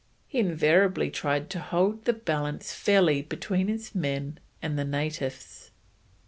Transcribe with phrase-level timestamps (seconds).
[0.27, 5.69] He invariably tried to hold the balance fairly between his men and the natives.